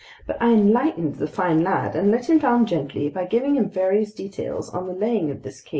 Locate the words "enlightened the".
0.51-1.27